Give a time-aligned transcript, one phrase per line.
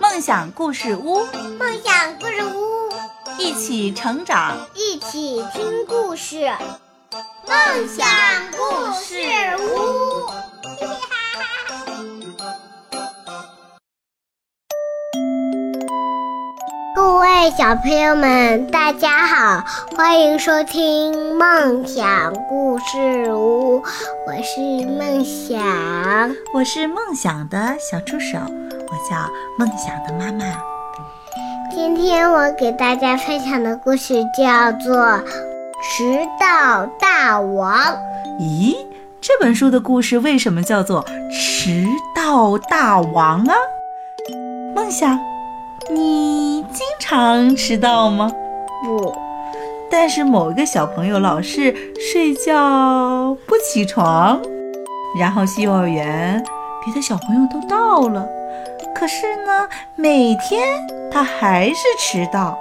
[0.00, 1.24] 梦想故事屋，
[1.58, 2.90] 梦想故事屋，
[3.38, 6.50] 一起成长，一起听故事。
[7.46, 8.06] 梦想
[8.50, 9.16] 故事
[9.58, 10.28] 屋，
[17.44, 19.62] 位小朋友们，大家好，
[19.94, 23.82] 欢迎收听梦想故事屋，
[24.26, 25.60] 我是梦想，
[26.54, 30.56] 我是梦想的小助手，我叫梦想的妈妈。
[31.70, 34.96] 今天我给大家分享的故事叫做
[35.82, 37.76] 《迟到大王》。
[38.40, 38.74] 咦，
[39.20, 43.54] 这本书的故事为什么叫做《迟到大王》啊？
[44.74, 45.18] 梦想，
[45.90, 46.43] 你
[46.74, 48.32] 经常迟到吗？
[48.84, 49.14] 不，
[49.88, 51.72] 但是某一个小朋友老是
[52.10, 54.42] 睡觉不起床，
[55.20, 56.44] 然后去幼儿园
[56.84, 58.28] 别的小朋友都到了，
[58.92, 60.66] 可是呢，每天
[61.12, 62.58] 他还是迟到。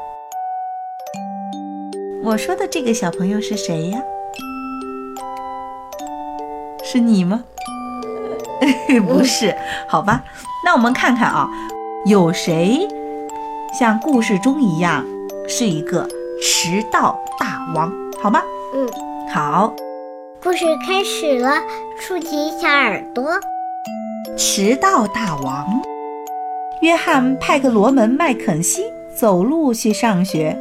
[2.24, 4.00] 我说的这个小朋友是谁呀？
[6.84, 7.44] 是你吗？
[9.08, 9.56] 不是，
[9.90, 10.24] 好吧，
[10.64, 11.50] 那我们看看啊，
[12.06, 12.88] 有谁
[13.74, 15.04] 像故事中一样
[15.48, 16.08] 是一个
[16.40, 17.92] 迟到大王？
[18.22, 18.40] 好吗？
[18.76, 18.88] 嗯，
[19.34, 19.74] 好。
[20.44, 21.60] 故事开始了，
[22.00, 23.32] 竖起小耳朵。
[24.38, 25.66] 迟到大王
[26.82, 28.84] 约翰·派克罗门·麦肯锡
[29.16, 30.56] 走路去上学。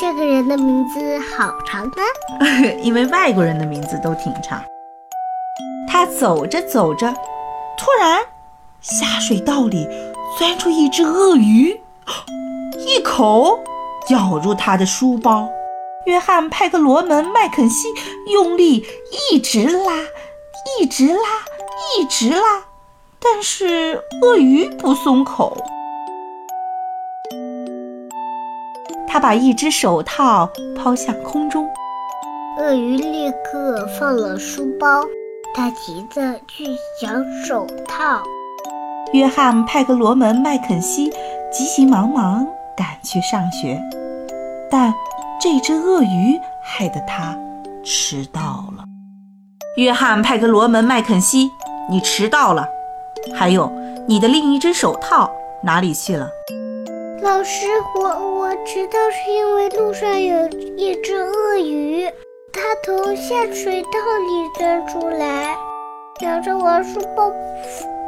[0.00, 2.02] 这个人的名字好长呢，
[2.82, 4.62] 因为外国人的名字都挺长。
[5.88, 7.12] 他走着走着，
[7.76, 8.20] 突然
[8.80, 9.88] 下水道里
[10.38, 11.80] 钻出一只鳄鱼，
[12.78, 13.58] 一口
[14.10, 15.48] 咬入他的书包。
[16.06, 17.88] 约翰·派克罗门·麦肯锡
[18.32, 18.84] 用力
[19.30, 19.92] 一直拉，
[20.80, 21.20] 一直拉，
[21.98, 22.64] 一直拉，
[23.20, 25.56] 但是鳄鱼不松口。
[29.06, 31.68] 他把一只手套抛向空中，
[32.58, 35.02] 鳄鱼立刻放了书包，
[35.54, 36.64] 他急着去
[37.00, 38.22] 抢手套。
[39.12, 41.10] 约翰·派克罗门·麦肯锡
[41.50, 43.80] 急急忙忙赶去上学，
[44.70, 44.92] 但
[45.40, 47.36] 这只鳄鱼害得他
[47.82, 48.84] 迟到了。
[49.76, 51.50] 约翰·派克罗门·麦肯锡，
[51.88, 52.68] 你迟到了。
[53.34, 53.72] 还有，
[54.06, 55.30] 你的另一只手套
[55.62, 56.28] 哪里去了？
[57.22, 62.04] 老师，我我迟到是因为路上有一只鳄鱼，
[62.52, 65.56] 它从下水道里钻出来，
[66.20, 67.30] 咬着我书包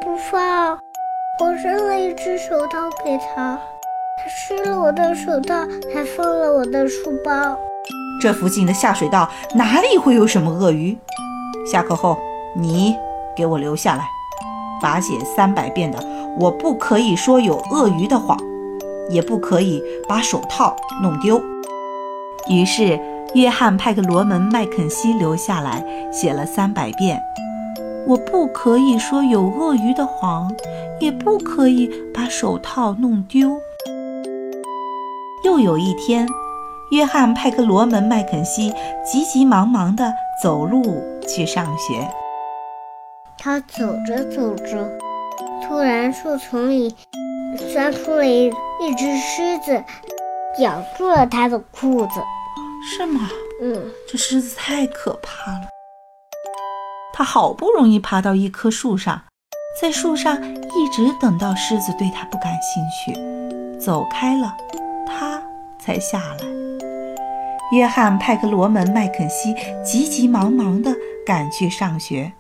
[0.03, 0.79] 不放。
[1.41, 3.59] 我扔了一只手套给他，
[4.19, 5.55] 他吃了我的手套，
[5.95, 7.59] 还放了我的书包。
[8.21, 10.99] 这附近的下水道哪里会有什么鳄鱼？
[11.67, 12.19] 下课后
[12.55, 12.95] 你
[13.35, 14.05] 给我留下来，
[14.83, 15.99] 罚写三百遍的
[16.39, 18.37] “我不可以说有鳄鱼”的谎。
[19.09, 21.43] 也不可以把手套弄丢。
[22.49, 23.01] 于是，
[23.35, 27.21] 约翰·派克罗门·麦肯锡留下来写了三百遍
[28.07, 30.55] ：“我不可以说有鳄鱼的谎，
[31.01, 33.61] 也不可以把手套弄丢。”
[35.45, 36.29] 又有一天，
[36.91, 38.75] 约翰·派克罗门·麦肯锡
[39.05, 40.13] 急急忙忙地
[40.43, 42.09] 走路去上学。
[43.39, 44.87] 他走着走着，
[45.63, 46.95] 突然树丛里……
[47.73, 49.83] 钻出了一一只狮子，
[50.61, 52.21] 咬住了他的裤子。
[52.83, 53.29] 是吗？
[53.63, 55.70] 嗯，这狮子太可怕了。
[57.13, 59.23] 他好不容易爬到一棵树上，
[59.81, 64.57] 在树上一直等到狮子对他不感兴趣，走开了，
[65.07, 65.43] 他
[65.79, 66.47] 才下来。
[67.73, 69.55] 约翰·派克罗门·麦肯锡
[69.85, 70.93] 急急忙忙地
[71.25, 72.33] 赶去上学，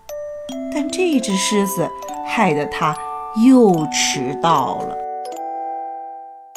[0.74, 1.88] 但这只狮子
[2.26, 2.96] 害得他。
[3.46, 4.96] 又迟到了，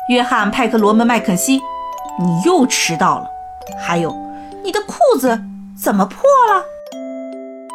[0.09, 1.61] 约翰·派克罗门·麦肯锡，
[2.19, 3.27] 你又迟到了。
[3.79, 4.11] 还有，
[4.63, 5.39] 你的裤子
[5.79, 6.65] 怎么破了？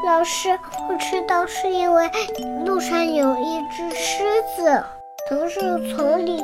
[0.04, 0.50] 老师，
[0.88, 2.08] 我迟到是因为
[2.64, 4.22] 路上有一只狮
[4.56, 4.82] 子
[5.28, 6.42] 从树丛里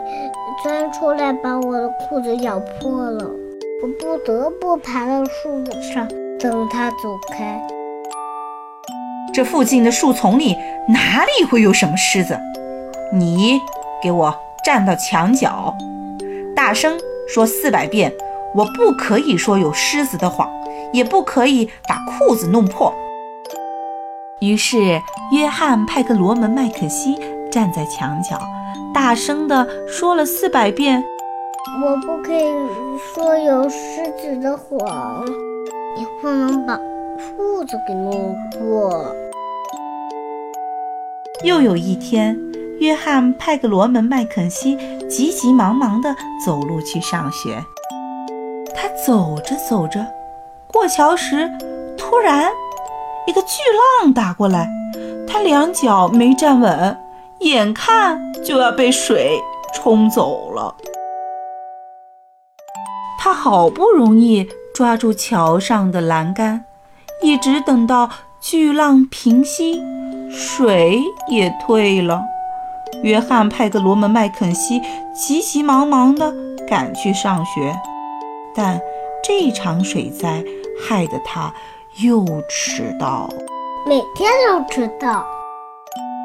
[0.63, 3.25] 钻出来，把我的裤子咬破了。
[3.83, 6.09] 我不得不爬到树上
[6.39, 6.97] 等它走
[7.31, 7.65] 开。
[9.33, 10.57] 这附近的树丛里
[10.89, 12.39] 哪里会有什么狮子？
[13.13, 13.61] 你
[14.03, 15.73] 给我站到墙角，
[16.57, 18.13] 大声说四百遍：
[18.55, 20.51] 我不可以说有狮子的谎，
[20.93, 22.93] 也不可以把裤子弄破。
[24.45, 25.01] 于是，
[25.33, 27.17] 约翰·派克罗门·麦肯锡
[27.51, 28.39] 站在墙角，
[28.93, 31.03] 大声地说了四百遍：
[31.83, 32.53] 我不可以
[32.99, 35.25] 说有狮子的谎，
[35.97, 39.15] 也不能把裤子给弄破。
[41.43, 42.39] 又有一天，
[42.81, 44.77] 约翰·派克罗门·麦肯锡
[45.09, 46.15] 急急忙忙地
[46.45, 47.65] 走路去上学。
[48.75, 50.05] 他走着走着，
[50.67, 51.51] 过桥时，
[51.97, 52.51] 突然
[53.27, 53.59] 一个巨
[54.03, 54.69] 浪打过来，
[55.27, 56.97] 他两脚没站稳，
[57.41, 59.41] 眼看就要被水
[59.75, 60.75] 冲走了。
[63.19, 66.65] 他好不容易抓住桥上的栏杆，
[67.23, 68.11] 一直等到
[68.41, 69.83] 巨浪平息，
[70.31, 72.23] 水也退了。
[73.03, 74.81] 约翰·派克罗门·麦肯锡
[75.15, 76.33] 急急忙忙地
[76.69, 77.75] 赶去上学，
[78.55, 78.79] 但
[79.23, 80.45] 这场水灾
[80.87, 81.53] 害得他
[82.03, 83.29] 又迟到。
[83.87, 85.25] 每天都迟到。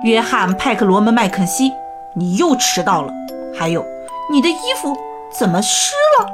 [0.04, 1.72] 约翰·派克罗门·麦肯锡，
[2.16, 3.14] 你又迟到了。
[3.54, 3.86] 还有，
[4.32, 4.98] 你的衣服
[5.32, 6.28] 怎么湿了？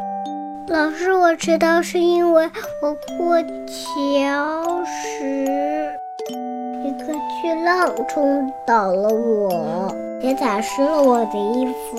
[0.69, 2.49] 老师，我迟到是因为
[2.81, 5.45] 我过桥时，
[6.85, 9.93] 一个巨浪冲倒了我。
[10.21, 11.97] 也打湿了我的衣服，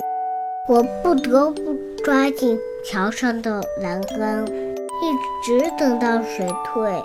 [0.67, 1.61] 我不得不
[2.03, 4.43] 抓紧桥上的栏杆，
[5.01, 5.13] 一
[5.43, 7.03] 直等到水退。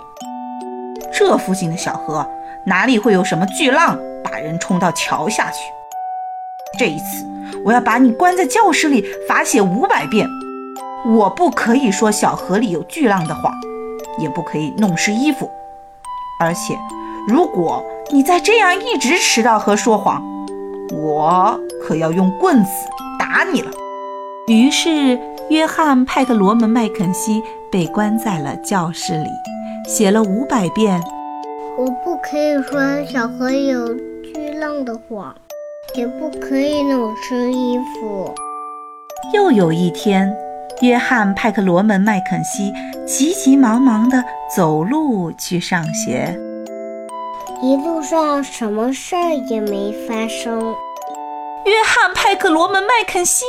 [1.11, 2.25] 这附近的小河
[2.65, 5.59] 哪里会有什么巨浪把人冲到桥下去？
[6.79, 7.25] 这一次，
[7.63, 10.27] 我要把你关在教室里罚写五百遍。
[11.05, 13.51] 我不可以说小河里有巨浪的话，
[14.17, 15.49] 也不可以弄湿衣服。
[16.39, 16.75] 而且，
[17.27, 20.23] 如果你再这样一直迟到和说谎，
[20.91, 22.71] 我可要用棍子
[23.19, 23.71] 打你了。
[24.47, 25.19] 于是，
[25.49, 27.41] 约翰·派克罗门·麦肯锡
[27.71, 29.29] 被关在了教室里，
[29.87, 31.01] 写了五百遍。
[31.77, 33.93] 我不可以说小河有
[34.23, 35.35] 巨浪的谎，
[35.95, 38.33] 也不可以弄湿衣服。
[39.33, 40.33] 又有一天，
[40.81, 42.71] 约翰·派克罗门·麦肯锡
[43.05, 44.23] 急急忙忙地
[44.55, 46.39] 走路去上学。
[47.61, 50.73] 一路上什么事儿也没发生。
[51.65, 53.45] 约翰·派克罗门·麦肯锡，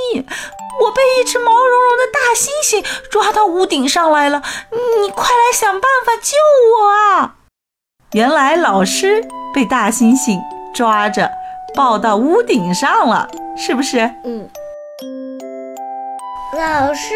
[0.81, 6.37] 我被一只毛茸茸的大猩猩抓到屋顶上来了，你快来想办法救
[6.79, 7.37] 我啊！
[8.13, 10.41] 原来老师被大猩猩
[10.73, 11.31] 抓着
[11.75, 13.99] 抱到屋顶上了，是不是？
[14.25, 14.49] 嗯。
[16.57, 17.15] 老师，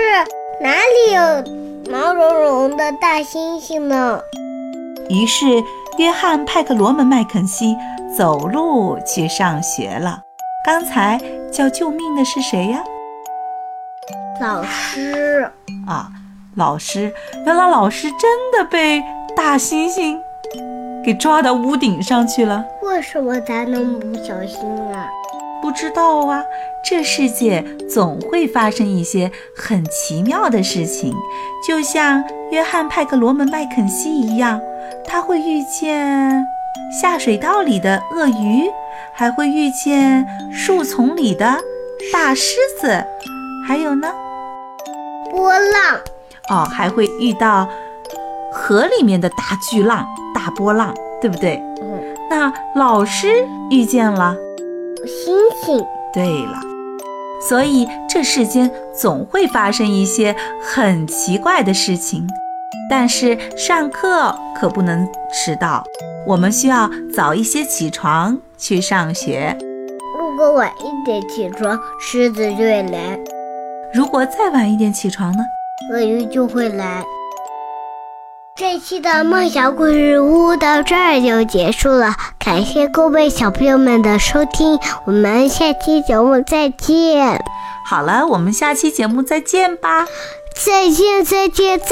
[0.61, 4.21] 哪里有毛茸茸的大猩猩呢？
[5.09, 5.47] 于是。
[5.99, 7.77] 约翰·派克罗门·麦肯锡
[8.17, 10.21] 走路去上学了。
[10.65, 11.19] 刚才
[11.53, 12.83] 叫救命的是谁呀？
[14.41, 15.49] 老师
[15.87, 16.11] 啊，
[16.57, 17.13] 老师！
[17.47, 19.03] 原来老师真的被
[19.37, 20.19] 大猩猩
[21.05, 22.65] 给抓到屋顶上去了。
[22.83, 24.61] 为什么他那么不小心
[24.93, 25.09] 啊？
[25.63, 26.43] 不知道啊。
[26.85, 31.15] 这世界总会发生一些很奇妙的事情，
[31.67, 34.61] 就像约翰·派克罗门·麦肯锡一样。
[35.07, 36.45] 他会遇见
[37.01, 38.71] 下水道里的鳄鱼，
[39.19, 41.59] 还会遇见树丛里的
[42.13, 43.05] 大狮子，
[43.67, 44.13] 还有呢，
[45.29, 45.99] 波浪
[46.49, 47.69] 哦，还会遇到
[48.53, 51.61] 河里面的大巨浪、大波浪，对不对？
[51.83, 52.01] 嗯。
[52.31, 54.37] 那老师遇见了
[55.05, 55.85] 星星。
[56.15, 56.61] 对了，
[57.41, 62.25] 所以这世间总会发生一些很奇怪的事情。
[62.89, 65.83] 但是上课可不能迟到，
[66.29, 69.57] 我们需要早一些起床去上学。
[70.19, 73.19] 如果晚一点起床，狮子就会来；
[73.95, 75.39] 如果再晚一点起床呢，
[75.91, 77.03] 鳄鱼就会来。
[78.55, 87.43] 这期的梦想故事屋到这儿就结束了，感谢各位小朋友们的收听，我们下期节目再见。
[87.87, 90.07] 好了，我们下期节目再见吧。
[90.55, 91.87] 再见，再见，再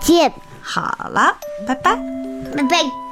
[0.00, 0.32] 见。
[0.60, 1.96] 好了，拜拜，
[2.54, 3.09] 拜拜。